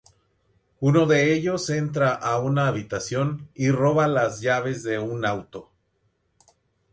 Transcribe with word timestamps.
Uno 0.79 1.05
de 1.05 1.31
ellos 1.31 1.69
entra 1.69 2.15
a 2.15 2.39
una 2.39 2.67
habitación 2.67 3.49
y 3.53 3.69
roba 3.69 4.07
las 4.07 4.41
llaves 4.41 4.81
de 4.81 4.97
un 4.97 5.27
auto. 5.27 5.69